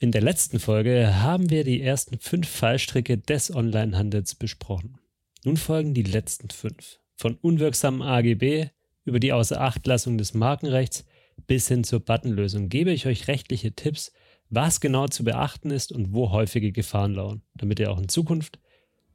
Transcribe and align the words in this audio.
In 0.00 0.12
der 0.12 0.22
letzten 0.22 0.60
Folge 0.60 1.22
haben 1.22 1.50
wir 1.50 1.64
die 1.64 1.82
ersten 1.82 2.20
fünf 2.20 2.48
Fallstricke 2.48 3.18
des 3.18 3.52
Onlinehandels 3.52 4.36
besprochen. 4.36 4.98
Nun 5.44 5.56
folgen 5.56 5.92
die 5.92 6.04
letzten 6.04 6.50
fünf. 6.50 7.00
Von 7.16 7.34
unwirksamen 7.34 8.02
AGB 8.02 8.68
über 9.04 9.18
die 9.18 9.32
Außerachtlassung 9.32 10.16
des 10.16 10.34
Markenrechts 10.34 11.04
bis 11.48 11.66
hin 11.66 11.82
zur 11.82 11.98
Buttonlösung 11.98 12.68
gebe 12.68 12.92
ich 12.92 13.06
euch 13.06 13.26
rechtliche 13.26 13.72
Tipps, 13.72 14.12
was 14.50 14.80
genau 14.80 15.08
zu 15.08 15.24
beachten 15.24 15.72
ist 15.72 15.90
und 15.90 16.14
wo 16.14 16.30
häufige 16.30 16.70
Gefahren 16.70 17.14
lauern, 17.14 17.42
damit 17.54 17.80
ihr 17.80 17.90
auch 17.90 17.98
in 17.98 18.08
Zukunft 18.08 18.60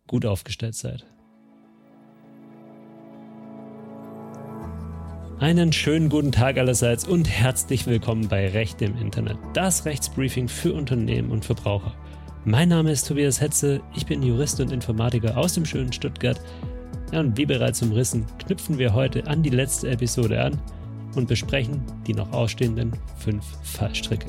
gut 0.07 0.25
aufgestellt 0.25 0.75
seid. 0.75 1.05
Einen 5.43 5.73
schönen 5.73 6.07
guten 6.07 6.31
Tag 6.31 6.57
allerseits 6.57 7.05
und 7.05 7.29
herzlich 7.29 7.85
willkommen 7.85 8.29
bei 8.29 8.47
Recht 8.47 8.81
im 8.81 8.97
Internet, 8.97 9.37
das 9.53 9.83
Rechtsbriefing 9.83 10.47
für 10.47 10.71
Unternehmen 10.71 11.31
und 11.31 11.43
Verbraucher. 11.43 11.93
Mein 12.45 12.69
Name 12.69 12.93
ist 12.93 13.09
Tobias 13.09 13.41
Hetze, 13.41 13.81
ich 13.93 14.05
bin 14.05 14.23
Jurist 14.23 14.61
und 14.61 14.71
Informatiker 14.71 15.35
aus 15.35 15.53
dem 15.53 15.65
schönen 15.65 15.91
Stuttgart. 15.91 16.39
Ja, 17.11 17.19
und 17.19 17.37
wie 17.37 17.45
bereits 17.45 17.81
umrissen, 17.81 18.25
knüpfen 18.39 18.77
wir 18.77 18.93
heute 18.93 19.27
an 19.27 19.43
die 19.43 19.49
letzte 19.49 19.89
Episode 19.89 20.41
an 20.41 20.61
und 21.17 21.27
besprechen 21.27 21.83
die 22.07 22.13
noch 22.13 22.31
ausstehenden 22.31 22.93
fünf 23.17 23.43
Fallstricke. 23.63 24.27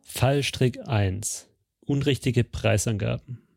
Fallstrick 0.00 0.78
1. 0.88 1.46
Unrichtige 1.82 2.42
Preisangaben. 2.42 3.49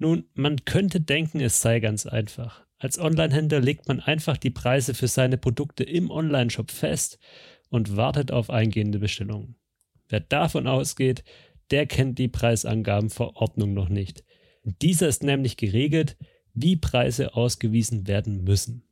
Nun, 0.00 0.24
man 0.32 0.64
könnte 0.64 1.02
denken, 1.02 1.40
es 1.40 1.60
sei 1.60 1.78
ganz 1.78 2.06
einfach. 2.06 2.64
Als 2.78 2.98
Onlinehändler 2.98 3.60
legt 3.60 3.86
man 3.86 4.00
einfach 4.00 4.38
die 4.38 4.48
Preise 4.48 4.94
für 4.94 5.08
seine 5.08 5.36
Produkte 5.36 5.84
im 5.84 6.10
Onlineshop 6.10 6.70
fest 6.70 7.18
und 7.68 7.98
wartet 7.98 8.32
auf 8.32 8.48
eingehende 8.48 8.98
Bestellungen. 8.98 9.56
Wer 10.08 10.20
davon 10.20 10.66
ausgeht, 10.66 11.22
der 11.70 11.84
kennt 11.84 12.18
die 12.18 12.28
Preisangabenverordnung 12.28 13.74
noch 13.74 13.90
nicht. 13.90 14.24
Dieser 14.64 15.06
ist 15.06 15.22
nämlich 15.22 15.58
geregelt, 15.58 16.16
wie 16.54 16.76
Preise 16.76 17.34
ausgewiesen 17.34 18.08
werden 18.08 18.42
müssen. 18.42 18.84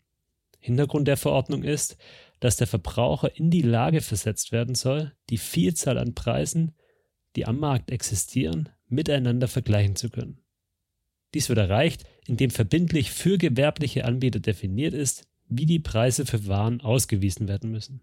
Hintergrund 0.61 1.09
der 1.09 1.17
Verordnung 1.17 1.63
ist, 1.65 1.97
dass 2.39 2.59
der 2.59 2.67
Verbraucher 2.67 3.35
in 3.35 3.51
die 3.51 3.63
Lage 3.63 4.03
versetzt 4.03 4.53
werden 4.53 4.75
soll, 4.75 5.15
die 5.31 5.39
Vielzahl 5.39 5.97
an 5.97 6.15
Preisen, 6.15 6.75
die 7.35 7.47
am 7.47 7.59
Markt 7.59 7.91
existieren, 7.91 8.69
miteinander 8.89 9.49
vergleichen 9.49 9.97
zu 9.97 10.11
können. 10.11 10.43
Dies 11.35 11.49
wird 11.49 11.59
erreicht, 11.59 12.05
indem 12.27 12.51
verbindlich 12.51 13.11
für 13.11 13.39
gewerbliche 13.39 14.05
Anbieter 14.05 14.41
definiert 14.41 14.95
ist, 14.95 15.27
wie 15.49 15.67
die 15.67 15.79
Preise 15.79 16.27
für 16.27 16.47
Waren 16.47 16.81
ausgewiesen 16.81 17.49
werden 17.49 17.71
müssen. 17.71 18.01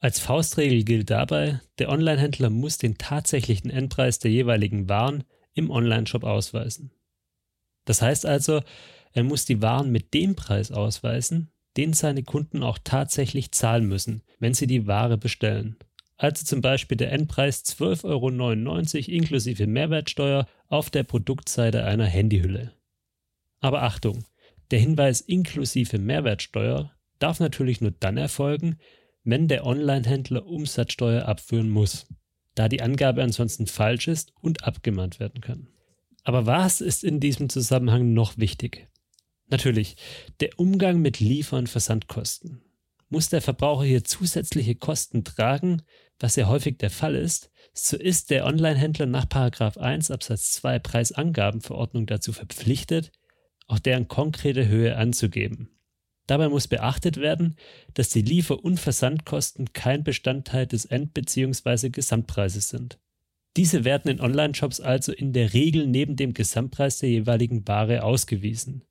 Als 0.00 0.18
Faustregel 0.18 0.82
gilt 0.82 1.10
dabei, 1.10 1.60
der 1.78 1.88
Onlinehändler 1.88 2.50
muss 2.50 2.76
den 2.78 2.98
tatsächlichen 2.98 3.70
Endpreis 3.70 4.18
der 4.18 4.30
jeweiligen 4.30 4.88
Waren 4.88 5.24
im 5.54 5.70
Onlineshop 5.70 6.24
ausweisen. 6.24 6.90
Das 7.84 8.02
heißt 8.02 8.26
also, 8.26 8.62
er 9.12 9.24
muss 9.24 9.44
die 9.44 9.62
Waren 9.62 9.92
mit 9.92 10.12
dem 10.14 10.34
Preis 10.34 10.72
ausweisen, 10.72 11.50
den 11.76 11.92
seine 11.92 12.22
Kunden 12.22 12.62
auch 12.62 12.78
tatsächlich 12.82 13.52
zahlen 13.52 13.86
müssen, 13.86 14.22
wenn 14.38 14.54
sie 14.54 14.66
die 14.66 14.86
Ware 14.86 15.18
bestellen. 15.18 15.76
Also 16.22 16.44
zum 16.44 16.60
Beispiel 16.60 16.96
der 16.96 17.10
Endpreis 17.10 17.64
12,99 17.64 18.04
Euro 18.04 19.10
inklusive 19.10 19.66
Mehrwertsteuer 19.66 20.46
auf 20.68 20.88
der 20.88 21.02
Produktseite 21.02 21.82
einer 21.82 22.06
Handyhülle. 22.06 22.70
Aber 23.58 23.82
Achtung, 23.82 24.24
der 24.70 24.78
Hinweis 24.78 25.20
inklusive 25.20 25.98
Mehrwertsteuer 25.98 26.92
darf 27.18 27.40
natürlich 27.40 27.80
nur 27.80 27.90
dann 27.90 28.18
erfolgen, 28.18 28.76
wenn 29.24 29.48
der 29.48 29.66
Onlinehändler 29.66 30.46
Umsatzsteuer 30.46 31.26
abführen 31.26 31.68
muss, 31.68 32.06
da 32.54 32.68
die 32.68 32.82
Angabe 32.82 33.24
ansonsten 33.24 33.66
falsch 33.66 34.06
ist 34.06 34.32
und 34.40 34.62
abgemahnt 34.62 35.18
werden 35.18 35.40
kann. 35.40 35.66
Aber 36.22 36.46
was 36.46 36.80
ist 36.80 37.02
in 37.02 37.18
diesem 37.18 37.48
Zusammenhang 37.48 38.12
noch 38.12 38.38
wichtig? 38.38 38.88
Natürlich, 39.48 39.96
der 40.38 40.56
Umgang 40.56 41.02
mit 41.02 41.18
Liefer- 41.18 41.58
und 41.58 41.68
Versandkosten. 41.68 42.62
Muss 43.08 43.28
der 43.28 43.42
Verbraucher 43.42 43.84
hier 43.84 44.04
zusätzliche 44.04 44.74
Kosten 44.74 45.24
tragen, 45.24 45.82
was 46.22 46.36
ja 46.36 46.46
häufig 46.46 46.78
der 46.78 46.90
Fall 46.90 47.16
ist, 47.16 47.50
so 47.74 47.96
ist 47.96 48.30
der 48.30 48.46
Onlinehändler 48.46 49.06
nach 49.06 49.26
1 49.28 50.10
Absatz 50.10 50.52
2 50.52 50.78
Preisangabenverordnung 50.78 52.06
dazu 52.06 52.32
verpflichtet, 52.32 53.10
auch 53.66 53.78
deren 53.78 54.08
konkrete 54.08 54.68
Höhe 54.68 54.96
anzugeben. 54.96 55.70
Dabei 56.26 56.48
muss 56.48 56.68
beachtet 56.68 57.16
werden, 57.16 57.56
dass 57.94 58.10
die 58.10 58.22
Liefer- 58.22 58.62
und 58.62 58.78
Versandkosten 58.78 59.72
kein 59.72 60.04
Bestandteil 60.04 60.66
des 60.66 60.84
End- 60.84 61.14
bzw. 61.14 61.90
Gesamtpreises 61.90 62.68
sind. 62.68 62.98
Diese 63.56 63.84
werden 63.84 64.10
in 64.10 64.20
Online-Shops 64.20 64.80
also 64.80 65.12
in 65.12 65.32
der 65.32 65.52
Regel 65.52 65.86
neben 65.86 66.16
dem 66.16 66.34
Gesamtpreis 66.34 66.98
der 66.98 67.10
jeweiligen 67.10 67.66
Ware 67.66 68.04
ausgewiesen. 68.04 68.84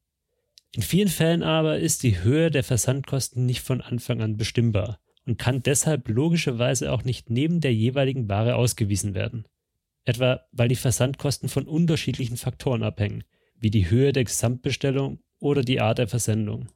In 0.73 0.81
vielen 0.81 1.07
Fällen 1.07 1.43
aber 1.43 1.79
ist 1.79 2.03
die 2.03 2.21
Höhe 2.21 2.51
der 2.51 2.63
Versandkosten 2.63 3.45
nicht 3.45 3.61
von 3.61 3.81
Anfang 3.81 4.21
an 4.21 4.37
bestimmbar 4.37 4.99
und 5.25 5.37
kann 5.37 5.63
deshalb 5.63 6.07
logischerweise 6.07 6.91
auch 6.91 7.03
nicht 7.03 7.29
neben 7.29 7.61
der 7.61 7.73
jeweiligen 7.73 8.27
Ware 8.29 8.55
ausgewiesen 8.55 9.13
werden. 9.13 9.45
Etwa 10.03 10.41
weil 10.51 10.67
die 10.67 10.75
Versandkosten 10.75 11.47
von 11.47 11.67
unterschiedlichen 11.67 12.37
Faktoren 12.37 12.83
abhängen, 12.83 13.23
wie 13.59 13.69
die 13.69 13.89
Höhe 13.89 14.13
der 14.13 14.23
Gesamtbestellung 14.23 15.19
oder 15.39 15.61
die 15.61 15.79
Art 15.79 15.99
der 15.99 16.07
Versendung. 16.07 16.69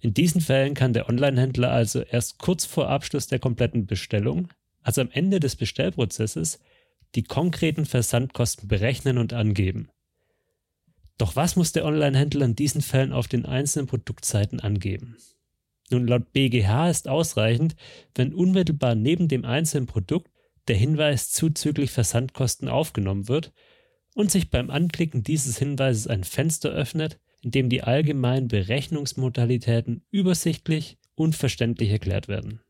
In 0.00 0.14
diesen 0.14 0.40
Fällen 0.40 0.74
kann 0.74 0.92
der 0.92 1.08
Onlinehändler 1.08 1.70
also 1.70 2.00
erst 2.00 2.38
kurz 2.38 2.64
vor 2.64 2.88
Abschluss 2.88 3.28
der 3.28 3.38
kompletten 3.38 3.86
Bestellung, 3.86 4.48
also 4.82 5.00
am 5.00 5.10
Ende 5.12 5.38
des 5.38 5.54
Bestellprozesses, 5.54 6.58
die 7.14 7.22
konkreten 7.22 7.84
Versandkosten 7.84 8.66
berechnen 8.66 9.18
und 9.18 9.32
angeben. 9.32 9.90
Doch 11.18 11.36
was 11.36 11.54
muss 11.54 11.70
der 11.70 11.84
Onlinehändler 11.84 12.46
in 12.46 12.56
diesen 12.56 12.80
Fällen 12.80 13.12
auf 13.12 13.28
den 13.28 13.46
einzelnen 13.46 13.86
Produktseiten 13.86 14.58
angeben? 14.58 15.16
Nun, 15.92 16.06
laut 16.06 16.32
BGH 16.32 16.88
ist 16.88 17.06
ausreichend, 17.06 17.76
wenn 18.14 18.34
unmittelbar 18.34 18.94
neben 18.94 19.28
dem 19.28 19.44
einzelnen 19.44 19.86
Produkt 19.86 20.30
der 20.68 20.76
Hinweis 20.76 21.30
zuzüglich 21.30 21.90
Versandkosten 21.90 22.68
aufgenommen 22.68 23.28
wird 23.28 23.52
und 24.14 24.30
sich 24.30 24.50
beim 24.50 24.70
Anklicken 24.70 25.22
dieses 25.22 25.58
Hinweises 25.58 26.06
ein 26.06 26.24
Fenster 26.24 26.70
öffnet, 26.70 27.20
in 27.42 27.50
dem 27.50 27.68
die 27.68 27.82
allgemeinen 27.82 28.48
Berechnungsmodalitäten 28.48 30.04
übersichtlich 30.10 30.98
und 31.14 31.34
verständlich 31.34 31.90
erklärt 31.90 32.28
werden. 32.28 32.60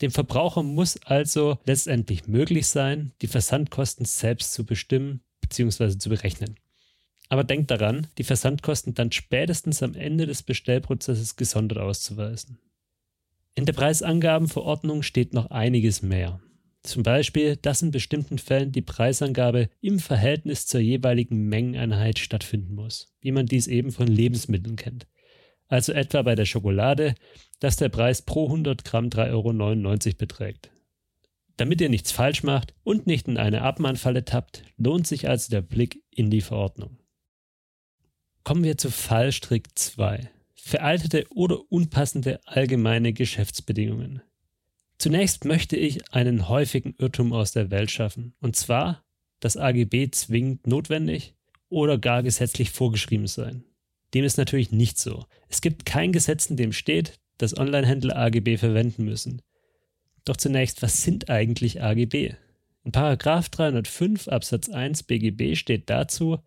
Dem 0.00 0.10
Verbraucher 0.10 0.62
muss 0.62 1.00
also 1.04 1.58
letztendlich 1.64 2.26
möglich 2.26 2.66
sein, 2.66 3.12
die 3.22 3.28
Versandkosten 3.28 4.04
selbst 4.04 4.52
zu 4.52 4.66
bestimmen 4.66 5.22
bzw. 5.40 5.96
zu 5.96 6.08
berechnen. 6.08 6.56
Aber 7.28 7.44
denkt 7.44 7.70
daran, 7.70 8.08
die 8.18 8.24
Versandkosten 8.24 8.94
dann 8.94 9.12
spätestens 9.12 9.82
am 9.82 9.94
Ende 9.94 10.26
des 10.26 10.42
Bestellprozesses 10.42 11.36
gesondert 11.36 11.78
auszuweisen. 11.78 12.58
In 13.54 13.66
der 13.66 13.72
Preisangabenverordnung 13.72 15.02
steht 15.02 15.34
noch 15.34 15.50
einiges 15.50 16.02
mehr. 16.02 16.40
Zum 16.82 17.02
Beispiel, 17.02 17.56
dass 17.56 17.82
in 17.82 17.90
bestimmten 17.90 18.38
Fällen 18.38 18.72
die 18.72 18.82
Preisangabe 18.82 19.68
im 19.80 20.00
Verhältnis 20.00 20.66
zur 20.66 20.80
jeweiligen 20.80 21.48
Mengeneinheit 21.48 22.18
stattfinden 22.18 22.74
muss, 22.74 23.14
wie 23.20 23.30
man 23.30 23.46
dies 23.46 23.68
eben 23.68 23.92
von 23.92 24.08
Lebensmitteln 24.08 24.76
kennt. 24.76 25.06
Also 25.68 25.92
etwa 25.92 26.22
bei 26.22 26.34
der 26.34 26.44
Schokolade, 26.44 27.14
dass 27.60 27.76
der 27.76 27.88
Preis 27.88 28.22
pro 28.22 28.46
100 28.46 28.84
Gramm 28.84 29.08
3,99 29.08 30.06
Euro 30.06 30.16
beträgt. 30.18 30.70
Damit 31.56 31.80
ihr 31.80 31.88
nichts 31.88 32.10
falsch 32.10 32.42
macht 32.42 32.74
und 32.82 33.06
nicht 33.06 33.28
in 33.28 33.36
eine 33.36 33.62
Abmahnfalle 33.62 34.24
tappt, 34.24 34.64
lohnt 34.76 35.06
sich 35.06 35.28
also 35.28 35.50
der 35.50 35.62
Blick 35.62 36.02
in 36.10 36.30
die 36.30 36.40
Verordnung. 36.40 36.98
Kommen 38.44 38.64
wir 38.64 38.76
zu 38.76 38.90
Fallstrick 38.90 39.68
2. 39.78 40.28
Veraltete 40.54 41.26
oder 41.30 41.60
unpassende 41.70 42.40
allgemeine 42.44 43.12
Geschäftsbedingungen. 43.12 44.20
Zunächst 44.98 45.44
möchte 45.44 45.76
ich 45.76 46.12
einen 46.12 46.48
häufigen 46.48 46.96
Irrtum 46.98 47.32
aus 47.32 47.52
der 47.52 47.70
Welt 47.70 47.92
schaffen, 47.92 48.34
und 48.40 48.56
zwar, 48.56 49.04
dass 49.38 49.56
AGB 49.56 50.10
zwingend 50.10 50.66
notwendig 50.66 51.34
oder 51.68 51.98
gar 51.98 52.24
gesetzlich 52.24 52.70
vorgeschrieben 52.70 53.28
sein. 53.28 53.64
Dem 54.12 54.24
ist 54.24 54.38
natürlich 54.38 54.72
nicht 54.72 54.98
so. 54.98 55.26
Es 55.48 55.60
gibt 55.60 55.86
kein 55.86 56.10
Gesetz, 56.10 56.46
in 56.46 56.56
dem 56.56 56.72
steht, 56.72 57.20
dass 57.38 57.56
Onlinehändler 57.56 58.16
AGB 58.16 58.56
verwenden 58.56 59.04
müssen. 59.04 59.42
Doch 60.24 60.36
zunächst, 60.36 60.82
was 60.82 61.02
sind 61.02 61.30
eigentlich 61.30 61.80
AGB? 61.80 62.34
In 62.84 62.90
Paragraph 62.90 63.48
305 63.50 64.26
Absatz 64.26 64.68
1 64.68 65.04
BGB 65.04 65.56
steht 65.56 65.88
dazu, 65.88 66.40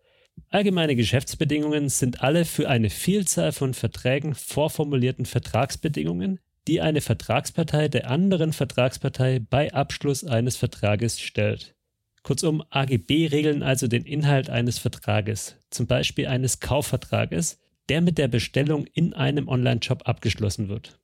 Allgemeine 0.50 0.96
Geschäftsbedingungen 0.96 1.88
sind 1.88 2.22
alle 2.22 2.44
für 2.44 2.68
eine 2.68 2.88
Vielzahl 2.88 3.52
von 3.52 3.74
Verträgen 3.74 4.34
vorformulierten 4.34 5.26
Vertragsbedingungen, 5.26 6.40
die 6.66 6.80
eine 6.80 7.00
Vertragspartei 7.00 7.88
der 7.88 8.10
anderen 8.10 8.52
Vertragspartei 8.52 9.38
bei 9.38 9.72
Abschluss 9.74 10.24
eines 10.24 10.56
Vertrages 10.56 11.20
stellt. 11.20 11.74
Kurzum, 12.22 12.64
AGB 12.70 13.28
regeln 13.28 13.62
also 13.62 13.86
den 13.86 14.04
Inhalt 14.04 14.50
eines 14.50 14.78
Vertrages, 14.78 15.56
zum 15.70 15.86
Beispiel 15.86 16.26
eines 16.26 16.58
Kaufvertrages, 16.60 17.60
der 17.88 18.00
mit 18.00 18.18
der 18.18 18.28
Bestellung 18.28 18.86
in 18.94 19.14
einem 19.14 19.48
Online-Shop 19.48 20.08
abgeschlossen 20.08 20.68
wird. 20.68 20.98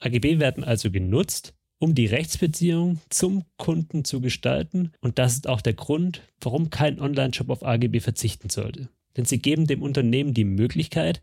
AGB 0.00 0.38
werden 0.38 0.64
also 0.64 0.90
genutzt, 0.90 1.54
um 1.84 1.94
die 1.94 2.06
Rechtsbeziehung 2.06 2.98
zum 3.10 3.44
Kunden 3.58 4.06
zu 4.06 4.22
gestalten 4.22 4.92
und 5.02 5.18
das 5.18 5.34
ist 5.34 5.46
auch 5.46 5.60
der 5.60 5.74
Grund, 5.74 6.22
warum 6.40 6.70
kein 6.70 6.98
Online-Shop 6.98 7.50
auf 7.50 7.62
AGB 7.62 8.00
verzichten 8.00 8.48
sollte. 8.48 8.88
Denn 9.18 9.26
sie 9.26 9.38
geben 9.38 9.66
dem 9.66 9.82
Unternehmen 9.82 10.32
die 10.32 10.46
Möglichkeit, 10.46 11.22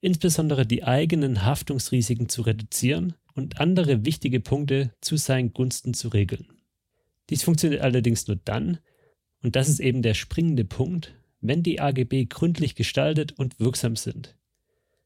insbesondere 0.00 0.66
die 0.66 0.82
eigenen 0.82 1.44
Haftungsrisiken 1.44 2.28
zu 2.28 2.42
reduzieren 2.42 3.14
und 3.34 3.60
andere 3.60 4.04
wichtige 4.04 4.40
Punkte 4.40 4.92
zu 5.00 5.16
seinen 5.16 5.52
Gunsten 5.52 5.94
zu 5.94 6.08
regeln. 6.08 6.48
Dies 7.30 7.44
funktioniert 7.44 7.82
allerdings 7.82 8.26
nur 8.26 8.36
dann, 8.44 8.78
und 9.44 9.54
das 9.54 9.68
ist 9.68 9.78
eben 9.78 10.02
der 10.02 10.14
springende 10.14 10.64
Punkt, 10.64 11.14
wenn 11.40 11.62
die 11.62 11.80
AGB 11.80 12.24
gründlich 12.24 12.74
gestaltet 12.74 13.30
und 13.38 13.60
wirksam 13.60 13.94
sind. 13.94 14.36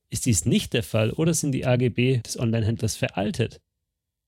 Ist 0.09 0.25
dies 0.25 0.47
nicht 0.47 0.73
der 0.73 0.83
Fall 0.83 1.11
oder 1.11 1.35
sind 1.35 1.53
die 1.53 1.67
AGB 1.67 2.23
des 2.23 2.39
Onlinehändlers 2.39 2.97
veraltet, 2.97 3.61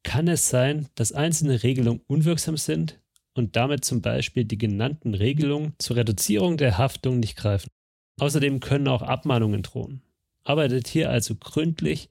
kann 0.07 0.29
es 0.29 0.49
sein, 0.49 0.89
dass 0.95 1.11
einzelne 1.11 1.65
Regelungen 1.65 2.01
unwirksam 2.07 2.57
sind 2.57 3.01
und 3.35 3.57
damit 3.57 3.85
zum 3.85 4.03
Beispiel 4.03 4.45
die 4.45 4.57
genannten 4.57 5.15
Regelungen 5.15 5.75
zur 5.79 5.97
Reduzierung 5.97 6.57
der 6.57 6.79
Haftung 6.79 7.19
nicht 7.19 7.37
greifen. 7.37 7.69
Außerdem 8.21 8.61
können 8.61 8.87
auch 8.87 9.03
Abmahnungen 9.03 9.65
drohen. 9.65 10.03
Arbeitet 10.45 10.87
hier 10.87 11.11
also 11.11 11.35
gründlich 11.35 12.09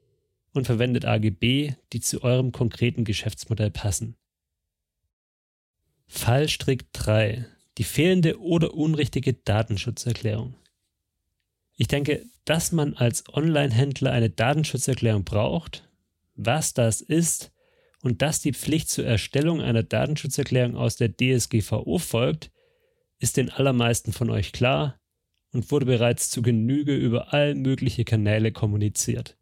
und 0.54 0.66
verwendet 0.66 1.06
AGB, 1.06 1.74
die 1.94 2.00
zu 2.02 2.22
eurem 2.22 2.52
konkreten 2.52 3.06
Geschäftsmodell 3.06 3.72
passen. 3.72 4.18
Fallstrick 6.08 6.92
3. 6.92 7.46
Die 7.78 7.86
fehlende 7.86 8.42
oder 8.42 8.74
unrichtige 8.74 9.34
Datenschutzerklärung. 9.34 10.56
Ich 11.78 11.88
denke, 11.88 12.26
dass 12.44 12.74
man 12.74 12.94
als 12.94 13.24
Online-Händler 13.30 14.12
eine 14.12 14.30
Datenschutzerklärung 14.30 15.24
braucht, 15.24 15.88
was 16.36 16.74
das 16.74 17.00
ist 17.00 17.54
und 18.06 18.22
dass 18.22 18.40
die 18.40 18.54
Pflicht 18.54 18.88
zur 18.90 19.04
Erstellung 19.04 19.62
einer 19.62 19.82
Datenschutzerklärung 19.82 20.76
aus 20.76 20.96
der 20.96 21.12
DSGVO 21.12 21.98
folgt, 21.98 22.52
ist 23.18 23.36
den 23.36 23.50
allermeisten 23.50 24.14
von 24.14 24.30
euch 24.30 24.52
klar 24.52 25.00
und 25.54 25.72
wurde 25.72 25.88
bereits 25.88 26.30
zu 26.30 26.44
Genüge 26.44 26.96
über 26.96 27.34
all 27.34 27.56
mögliche 27.56 28.06
Kanäle 28.06 28.52
kommuniziert. 28.52 29.38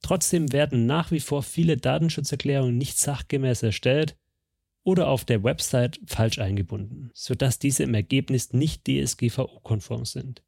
Trotzdem 0.00 0.50
werden 0.50 0.86
nach 0.86 1.10
wie 1.10 1.20
vor 1.20 1.42
viele 1.42 1.76
Datenschutzerklärungen 1.76 2.78
nicht 2.78 2.96
sachgemäß 2.96 3.62
erstellt 3.62 4.16
oder 4.82 5.08
auf 5.08 5.26
der 5.26 5.44
Website 5.44 6.00
falsch 6.06 6.38
eingebunden, 6.38 7.10
sodass 7.12 7.58
diese 7.58 7.82
im 7.82 7.92
Ergebnis 7.92 8.54
nicht 8.54 8.88
DSGVO-konform 8.88 10.06
sind. 10.06 10.42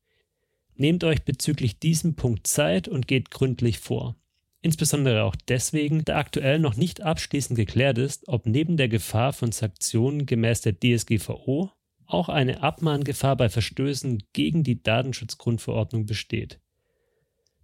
Nehmt 0.74 1.04
euch 1.04 1.22
bezüglich 1.22 1.78
diesem 1.78 2.14
Punkt 2.16 2.46
Zeit 2.46 2.88
und 2.88 3.06
geht 3.06 3.30
gründlich 3.30 3.78
vor. 3.78 4.16
Insbesondere 4.62 5.24
auch 5.24 5.36
deswegen, 5.48 6.04
da 6.04 6.16
aktuell 6.16 6.58
noch 6.58 6.76
nicht 6.76 7.02
abschließend 7.02 7.56
geklärt 7.56 7.98
ist, 7.98 8.26
ob 8.28 8.46
neben 8.46 8.76
der 8.76 8.88
Gefahr 8.88 9.32
von 9.32 9.52
Sanktionen 9.52 10.26
gemäß 10.26 10.62
der 10.62 10.74
DSGVO 10.78 11.70
auch 12.06 12.28
eine 12.28 12.62
Abmahngefahr 12.62 13.36
bei 13.36 13.48
Verstößen 13.48 14.22
gegen 14.32 14.62
die 14.62 14.82
Datenschutzgrundverordnung 14.82 16.06
besteht. 16.06 16.60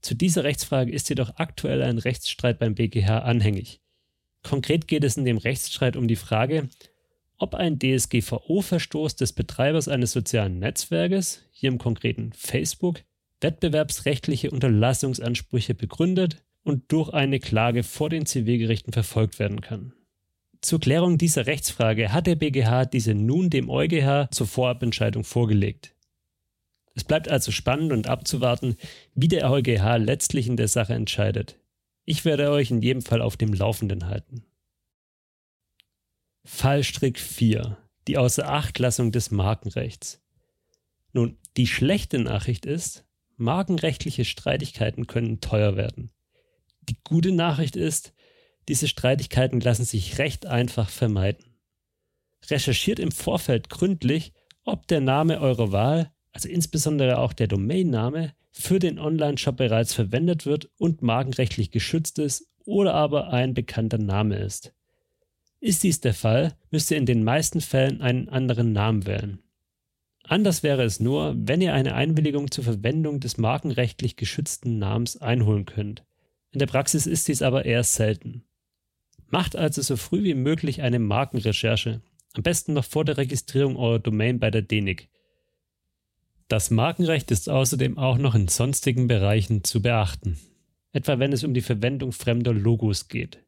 Zu 0.01 0.15
dieser 0.15 0.45
Rechtsfrage 0.45 0.93
ist 0.93 1.09
jedoch 1.09 1.37
aktuell 1.37 1.83
ein 1.83 1.99
Rechtsstreit 1.99 2.59
beim 2.59 2.75
BGH 2.75 3.21
anhängig. 3.21 3.81
Konkret 4.43 4.89
geht 4.89 5.05
es 5.05 5.17
in 5.17 5.25
dem 5.25 5.39
Rechtsstreit 5.39 5.97
um 5.97 6.09
die 6.09 6.17
Frage, 6.17 6.69
ob 7.39 7.55
ein 7.55 7.79
DSGVO-Verstoß 7.79 9.17
des 9.17 9.33
Betreibers 9.33 9.89
eines 9.89 10.13
sozialen 10.13 10.59
Netzwerkes, 10.59 11.43
hier 11.53 11.71
im 11.71 11.79
konkreten 11.79 12.33
Facebook, 12.33 13.03
wettbewerbsrechtliche 13.41 14.51
Unterlassungsansprüche 14.51 15.75
begründet 15.75 16.43
und 16.65 16.91
durch 16.93 17.11
eine 17.11 17.41
Klage 17.41 17.83
vor 17.83 18.11
den 18.11 18.27
Zivilgerichten 18.27 18.93
verfolgt 18.93 19.39
werden 19.39 19.61
kann. 19.61 19.93
Zur 20.61 20.79
Klärung 20.79 21.19
dieser 21.19 21.47
Rechtsfrage 21.47 22.13
hat 22.13 22.29
der 22.29 22.37
BGH 22.37 22.85
diese 22.85 23.15
nun 23.15 23.51
dem 23.51 23.69
EuGH 23.69 24.29
zur 24.31 24.47
Vorabentscheidung 24.47 25.25
vorgelegt. 25.25 25.95
Es 26.95 27.05
bleibt 27.05 27.29
also 27.29 27.51
spannend 27.51 27.93
und 27.93 28.07
abzuwarten, 28.07 28.77
wie 29.15 29.29
der 29.29 29.51
EuGH 29.51 29.97
letztlich 29.99 30.47
in 30.47 30.57
der 30.57 30.69
Sache 30.69 30.95
entscheidet. 30.95 31.59
Ich 32.05 32.25
werde 32.25 32.51
euch 32.51 32.71
in 32.71 32.83
jedem 32.83 33.03
Fall 33.03 33.23
auf 33.23 33.37
dem 33.37 33.53
Laufenden 33.53 34.07
halten. 34.07 34.45
Fallstrick 36.45 37.19
4. 37.19 37.79
Die 38.09 38.19
Außerachtlassung 38.19 39.13
des 39.13 39.31
Markenrechts. 39.31 40.21
Nun, 41.13 41.39
die 41.57 41.67
schlechte 41.67 42.19
Nachricht 42.19 42.67
ist, 42.67 43.05
markenrechtliche 43.37 44.25
Streitigkeiten 44.25 45.07
können 45.07 45.41
teuer 45.41 45.77
werden. 45.77 46.11
Die 46.93 46.99
gute 47.05 47.33
Nachricht 47.33 47.75
ist, 47.75 48.13
diese 48.69 48.87
Streitigkeiten 48.87 49.61
lassen 49.61 49.87
sich 49.87 50.19
recht 50.19 50.45
einfach 50.45 50.91
vermeiden. 50.91 51.57
Recherchiert 52.51 52.99
im 52.99 53.13
Vorfeld 53.13 53.71
gründlich, 53.71 54.35
ob 54.65 54.87
der 54.89 55.01
Name 55.01 55.41
eurer 55.41 55.73
Wahl, 55.73 56.13
also 56.33 56.51
insbesondere 56.51 57.17
auch 57.17 57.33
der 57.33 57.47
Domainname, 57.47 58.35
für 58.51 58.79
den 58.79 58.99
Online-Shop 58.99 59.57
bereits 59.57 59.95
verwendet 59.95 60.45
wird 60.45 60.69
und 60.77 61.01
markenrechtlich 61.01 61.71
geschützt 61.71 62.19
ist 62.19 62.47
oder 62.67 62.93
aber 62.93 63.29
ein 63.29 63.55
bekannter 63.55 63.97
Name 63.97 64.37
ist. 64.37 64.75
Ist 65.61 65.85
dies 65.85 66.01
der 66.01 66.13
Fall, 66.13 66.59
müsst 66.71 66.91
ihr 66.91 66.99
in 66.99 67.07
den 67.07 67.25
meisten 67.25 67.63
Fällen 67.63 68.03
einen 68.03 68.29
anderen 68.29 68.73
Namen 68.73 69.07
wählen. 69.07 69.43
Anders 70.25 70.63
wäre 70.63 70.83
es 70.83 71.01
nur, 71.01 71.35
wenn 71.39 71.63
ihr 71.63 71.73
eine 71.73 71.95
Einwilligung 71.95 72.51
zur 72.51 72.65
Verwendung 72.65 73.19
des 73.19 73.39
markenrechtlich 73.39 74.17
geschützten 74.17 74.79
Namens 74.79 75.17
einholen 75.17 75.65
könnt. 75.65 76.05
In 76.53 76.59
der 76.59 76.67
Praxis 76.67 77.07
ist 77.07 77.29
dies 77.29 77.43
aber 77.43 77.65
eher 77.65 77.83
selten. 77.83 78.45
Macht 79.29 79.57
also 79.57 79.81
so 79.81 79.97
früh 79.97 80.23
wie 80.23 80.35
möglich 80.35 80.83
eine 80.83 80.99
Markenrecherche, 80.99 82.03
am 82.35 82.43
besten 82.43 82.75
noch 82.75 82.85
vor 82.85 83.05
der 83.05 83.17
Registrierung 83.17 83.77
eurer 83.77 83.99
Domain 83.99 84.39
bei 84.39 84.51
der 84.51 84.63
DENIC. 84.63 85.09
Das 86.49 86.71
Markenrecht 86.71 87.31
ist 87.31 87.49
außerdem 87.49 87.97
auch 87.97 88.19
noch 88.19 88.35
in 88.35 88.49
sonstigen 88.49 89.09
Bereichen 89.09 89.65
zu 89.65 89.81
beachten, 89.81 90.39
etwa 90.93 91.19
wenn 91.19 91.33
es 91.33 91.45
um 91.45 91.55
die 91.55 91.63
Verwendung 91.63 92.13
fremder 92.13 92.53
Logos 92.53 93.09
geht. 93.09 93.43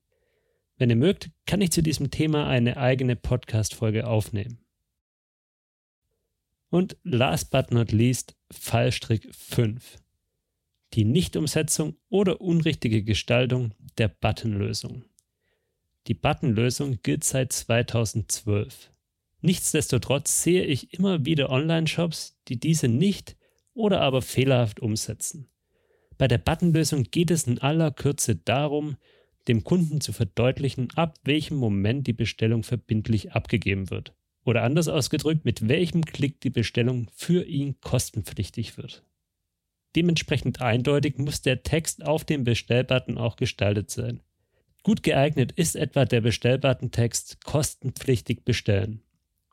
Wenn 0.79 0.89
ihr 0.89 0.97
mögt, 0.97 1.31
kann 1.45 1.61
ich 1.61 1.71
zu 1.71 1.83
diesem 1.83 2.11
Thema 2.11 2.47
eine 2.47 2.79
eigene 2.79 3.17
Podcast-Folge 3.17 4.07
aufnehmen. 4.07 4.59
Und 6.71 6.97
last 7.05 7.51
but 7.51 7.71
not 7.71 7.93
least 7.93 8.35
Fallstrick 8.51 9.33
5 9.35 9.99
die 10.95 11.05
Nichtumsetzung 11.05 11.97
oder 12.09 12.41
unrichtige 12.41 13.03
Gestaltung 13.03 13.73
der 13.99 14.09
Buttonlösung. 14.09 15.05
Die 16.07 16.15
Buttonlösung 16.15 16.99
gilt 17.03 17.25
seit 17.25 17.53
2012. 17.53 18.93
Nichtsdestotrotz 19.41 20.43
sehe 20.43 20.65
ich 20.65 20.95
immer 20.95 21.25
wieder 21.25 21.51
Online-Shops, 21.51 22.39
die 22.49 22.61
diese 22.61 22.89
nicht 22.89 23.37
oder 23.75 24.01
aber 24.03 24.23
fehlerhaft 24.23 24.81
umsetzen. 24.81 25.49
Bei 26.17 26.29
der 26.29 26.39
Buttonlösung 26.39 27.05
geht 27.05 27.31
es 27.31 27.47
in 27.47 27.59
aller 27.59 27.91
Kürze 27.91 28.37
darum, 28.37 28.97
dem 29.49 29.65
Kunden 29.65 30.01
zu 30.01 30.13
verdeutlichen, 30.13 30.89
ab 30.95 31.19
welchem 31.25 31.57
Moment 31.57 32.07
die 32.07 32.13
Bestellung 32.13 32.63
verbindlich 32.63 33.33
abgegeben 33.33 33.91
wird. 33.91 34.15
Oder 34.45 34.63
anders 34.63 34.89
ausgedrückt, 34.89 35.45
mit 35.45 35.69
welchem 35.69 36.05
Klick 36.05 36.41
die 36.41 36.51
Bestellung 36.51 37.11
für 37.15 37.45
ihn 37.45 37.81
kostenpflichtig 37.81 38.77
wird. 38.77 39.03
Dementsprechend 39.97 40.61
eindeutig 40.61 41.19
muss 41.19 41.43
der 41.43 41.63
Text 41.63 42.05
auf 42.05 42.25
dem 42.25 42.45
Bestellbutton 42.45 43.19
auch 43.19 43.37
gestaltet 43.37 43.91
sein. 43.91 44.23
Gut 44.83 45.03
geeignet 45.03 45.53
ist 45.53 45.77
etwa 45.77 46.05
der 46.05 46.21
Bestellbutton-Text 46.21 47.45
kostenpflichtig 47.45 48.45
bestellen. 48.45 49.03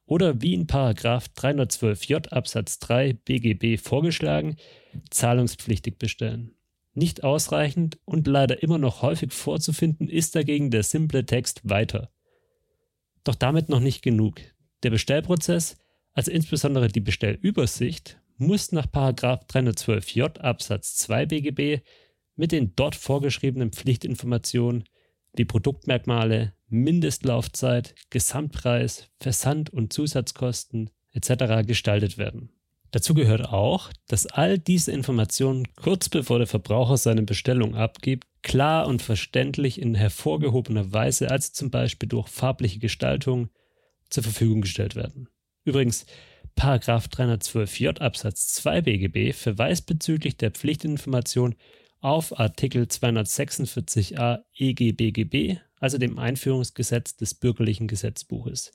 Oder 0.06 0.42
wie 0.42 0.54
in 0.54 0.68
312j 0.68 2.30
Absatz 2.30 2.80
3 2.80 3.14
BGB 3.14 3.82
vorgeschlagen, 3.82 4.58
zahlungspflichtig 5.10 5.98
bestellen. 5.98 6.54
Nicht 6.94 7.24
ausreichend 7.24 7.98
und 8.04 8.28
leider 8.28 8.62
immer 8.62 8.78
noch 8.78 9.02
häufig 9.02 9.32
vorzufinden 9.32 10.10
ist 10.10 10.36
dagegen 10.36 10.70
der 10.70 10.84
simple 10.84 11.26
Text 11.26 11.62
weiter. 11.64 12.12
Doch 13.24 13.36
damit 13.36 13.70
noch 13.70 13.80
nicht 13.80 14.02
genug. 14.02 14.42
Der 14.84 14.90
Bestellprozess, 14.90 15.78
also 16.12 16.32
insbesondere 16.32 16.90
die 16.90 17.00
Bestellübersicht, 17.00 18.21
muss 18.42 18.72
nach 18.72 18.88
312j 18.88 20.40
Absatz 20.40 20.96
2 20.96 21.28
BGB 21.28 21.84
mit 22.36 22.52
den 22.52 22.76
dort 22.76 22.96
vorgeschriebenen 22.96 23.72
Pflichtinformationen 23.72 24.86
wie 25.36 25.46
Produktmerkmale, 25.46 26.54
Mindestlaufzeit, 26.68 27.94
Gesamtpreis, 28.10 29.10
Versand- 29.20 29.70
und 29.70 29.94
Zusatzkosten 29.94 30.90
etc. 31.14 31.66
gestaltet 31.68 32.18
werden. 32.18 32.50
Dazu 32.90 33.14
gehört 33.14 33.48
auch, 33.48 33.92
dass 34.08 34.26
all 34.26 34.58
diese 34.58 34.92
Informationen 34.92 35.68
kurz 35.76 36.10
bevor 36.10 36.40
der 36.40 36.48
Verbraucher 36.48 36.98
seine 36.98 37.22
Bestellung 37.22 37.76
abgibt, 37.76 38.28
klar 38.42 38.88
und 38.88 39.04
verständlich 39.04 39.80
in 39.80 39.94
hervorgehobener 39.94 40.92
Weise, 40.92 41.30
also 41.30 41.52
zum 41.54 41.70
Beispiel 41.70 42.10
durch 42.10 42.28
farbliche 42.28 42.80
Gestaltung, 42.80 43.50
zur 44.10 44.24
Verfügung 44.24 44.62
gestellt 44.62 44.96
werden. 44.96 45.30
Übrigens, 45.64 46.06
Paragraph 46.56 47.08
312j 47.08 48.00
Absatz 48.00 48.54
2 48.56 48.82
BGB 48.82 49.34
verweist 49.34 49.86
bezüglich 49.86 50.38
der 50.38 50.52
Pflichtinformation 50.52 51.56
auf 52.02 52.40
Artikel 52.40 52.84
246a 52.84 54.40
EGBGB, 54.56 55.60
also 55.80 55.98
dem 55.98 56.20
Einführungsgesetz 56.20 57.16
des 57.16 57.34
bürgerlichen 57.36 57.88
Gesetzbuches. 57.88 58.72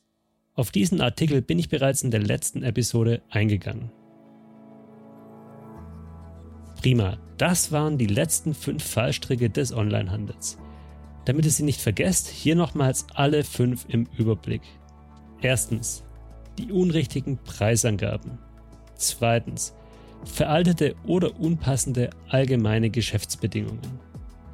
Auf 0.54 0.71
diesen 0.71 1.00
Artikel 1.00 1.42
bin 1.42 1.59
ich 1.59 1.68
bereits 1.68 2.02
in 2.02 2.11
der 2.11 2.23
letzten 2.23 2.62
Episode 2.62 3.23
eingegangen. 3.28 3.90
Prima, 6.80 7.18
das 7.37 7.73
waren 7.73 7.99
die 7.99 8.06
letzten 8.06 8.54
fünf 8.54 8.85
Fallstricke 8.85 9.50
des 9.50 9.73
Onlinehandels. 9.73 10.59
Damit 11.25 11.45
ihr 11.45 11.50
sie 11.50 11.64
nicht 11.64 11.80
vergesst, 11.80 12.28
hier 12.28 12.54
nochmals 12.54 13.06
alle 13.14 13.42
fünf 13.42 13.85
im 13.88 14.06
Überblick. 14.16 14.62
Erstens, 15.42 16.04
die 16.58 16.72
unrichtigen 16.72 17.38
Preisangaben. 17.38 18.38
Zweitens, 18.94 19.75
veraltete 20.25 20.94
oder 21.06 21.38
unpassende 21.38 22.10
allgemeine 22.28 22.90
Geschäftsbedingungen. 22.90 24.00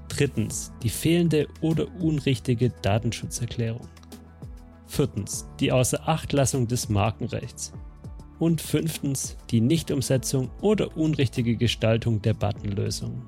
Drittens, 0.09 0.73
die 0.83 0.91
fehlende 0.91 1.47
oder 1.61 1.87
unrichtige 2.01 2.71
Datenschutzerklärung. 2.83 3.89
Viertens, 4.87 5.47
die 5.59 5.73
Außerachtlassung 5.73 6.69
des 6.69 6.89
Markenrechts. 6.89 7.73
Und 8.39 8.61
fünftens, 8.61 9.37
die 9.51 9.61
Nichtumsetzung 9.61 10.51
oder 10.61 10.97
unrichtige 10.97 11.57
Gestaltung 11.57 12.21
der 12.21 12.35
Buttonlösung. 12.35 13.23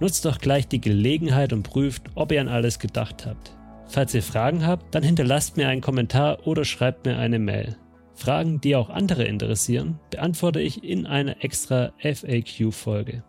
Nutzt 0.00 0.24
doch 0.24 0.38
gleich 0.38 0.66
die 0.66 0.80
Gelegenheit 0.80 1.52
und 1.52 1.62
prüft, 1.62 2.04
ob 2.14 2.32
ihr 2.32 2.40
an 2.40 2.48
alles 2.48 2.78
gedacht 2.78 3.26
habt. 3.26 3.54
Falls 3.90 4.14
ihr 4.14 4.22
Fragen 4.22 4.64
habt, 4.64 4.94
dann 4.94 5.02
hinterlasst 5.02 5.56
mir 5.56 5.68
einen 5.68 5.80
Kommentar 5.80 6.46
oder 6.46 6.64
schreibt 6.64 7.06
mir 7.06 7.18
eine 7.18 7.40
Mail. 7.40 7.76
Fragen, 8.14 8.60
die 8.60 8.76
auch 8.76 8.88
andere 8.88 9.24
interessieren, 9.24 9.98
beantworte 10.10 10.60
ich 10.60 10.84
in 10.84 11.06
einer 11.06 11.42
extra 11.42 11.92
FAQ-Folge. 11.98 13.24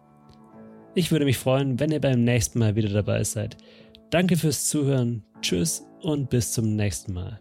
Ich 0.94 1.12
würde 1.12 1.26
mich 1.26 1.38
freuen, 1.38 1.80
wenn 1.80 1.92
ihr 1.92 2.02
beim 2.02 2.24
nächsten 2.24 2.60
Mal 2.60 2.76
wieder 2.76 2.90
dabei 2.90 3.24
seid. 3.24 3.58
Danke 4.12 4.38
fürs 4.38 4.68
Zuhören, 4.68 5.24
tschüss 5.42 5.88
und 6.02 6.30
bis 6.30 6.52
zum 6.52 6.76
nächsten 6.76 7.14
Mal. 7.14 7.40